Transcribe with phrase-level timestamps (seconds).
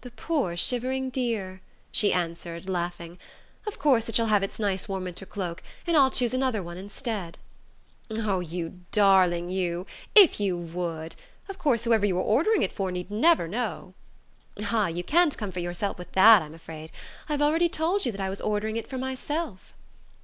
[0.00, 1.60] "The poor shivering dear,"
[1.92, 3.20] she answered laughing,
[3.68, 6.76] "of course it shall have its nice warm winter cloak, and I'll choose another one
[6.76, 7.38] instead."
[8.10, 9.86] "Oh, you darling, you!
[10.12, 11.14] If you would!
[11.48, 13.94] Of course, whoever you were ordering it for need never know...."
[14.60, 16.90] "Ah, you can't comfort yourself with that, I'm afraid.
[17.28, 19.72] I've already told you that I was ordering it for myself."